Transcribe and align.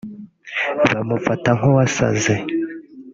bamufata 0.89 1.49
nk’uwasaze 1.57 2.33